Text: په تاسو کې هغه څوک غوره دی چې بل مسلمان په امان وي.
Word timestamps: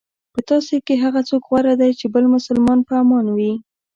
په 0.33 0.39
تاسو 0.49 0.75
کې 0.85 0.95
هغه 1.03 1.21
څوک 1.29 1.43
غوره 1.49 1.73
دی 1.81 1.91
چې 1.99 2.05
بل 2.13 2.25
مسلمان 2.35 2.79
په 2.87 2.93
امان 3.03 3.25
وي. 3.35 3.53